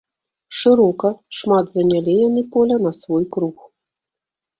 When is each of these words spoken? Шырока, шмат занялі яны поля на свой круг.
Шырока, 0.59 1.11
шмат 1.39 1.65
занялі 1.75 2.15
яны 2.29 2.41
поля 2.55 2.77
на 2.87 2.91
свой 2.99 3.23
круг. 3.37 3.57